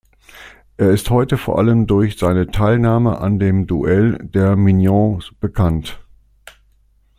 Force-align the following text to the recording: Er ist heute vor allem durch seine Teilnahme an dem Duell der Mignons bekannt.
Er 0.77 0.89
ist 0.89 1.11
heute 1.11 1.37
vor 1.37 1.59
allem 1.59 1.85
durch 1.85 2.17
seine 2.17 2.49
Teilnahme 2.49 3.19
an 3.19 3.37
dem 3.37 3.67
Duell 3.67 4.17
der 4.33 4.55
Mignons 4.55 5.31
bekannt. 5.39 6.01